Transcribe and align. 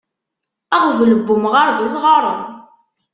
Aɣbel 0.75 1.09
n 1.19 1.25
umɣaṛ 1.33 1.67
d 1.77 1.79
isɣaṛen. 1.87 2.41